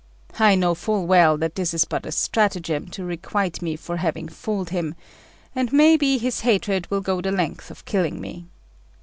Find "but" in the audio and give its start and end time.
1.85-2.07